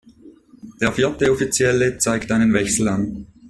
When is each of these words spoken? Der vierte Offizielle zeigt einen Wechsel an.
Der 0.81 0.91
vierte 0.93 1.31
Offizielle 1.31 1.95
zeigt 1.99 2.31
einen 2.31 2.51
Wechsel 2.55 2.87
an. 2.87 3.27